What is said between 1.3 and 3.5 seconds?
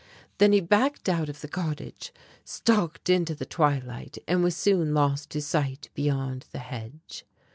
the cottage, stalked into the